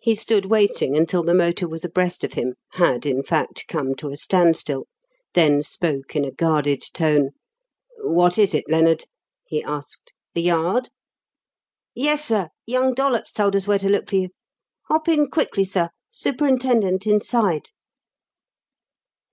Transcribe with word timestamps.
He 0.00 0.16
stood 0.16 0.46
waiting 0.46 0.96
until 0.96 1.22
the 1.22 1.32
motor 1.32 1.68
was 1.68 1.84
abreast 1.84 2.24
of 2.24 2.32
him 2.32 2.54
had, 2.70 3.06
in 3.06 3.22
fact, 3.22 3.68
come 3.68 3.94
to 3.94 4.08
a 4.08 4.16
standstill 4.16 4.88
then 5.34 5.62
spoke 5.62 6.16
in 6.16 6.24
a 6.24 6.32
guarded 6.32 6.82
tone: 6.92 7.30
"What 8.02 8.36
is 8.36 8.52
it, 8.52 8.64
Lennard?" 8.68 9.04
he 9.46 9.62
asked. 9.62 10.12
"The 10.34 10.42
Yard?" 10.42 10.88
"Yessir. 11.94 12.48
Young 12.66 12.94
Dollops 12.94 13.30
told 13.30 13.54
us 13.54 13.68
where 13.68 13.78
to 13.78 13.88
look 13.88 14.08
for 14.10 14.16
you. 14.16 14.30
Hop 14.88 15.06
in 15.08 15.30
quickly, 15.30 15.64
sir. 15.64 15.90
Superintendent 16.10 17.06
inside." 17.06 17.70